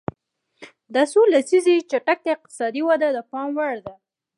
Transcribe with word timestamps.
دا 0.93 1.03
څو 1.11 1.21
لسیزې 1.33 1.75
چټکه 1.91 2.29
اقتصادي 2.35 2.81
وده 2.89 3.07
د 3.15 3.17
پام 3.31 3.49
وړ 3.57 3.75
ده. 3.85 3.93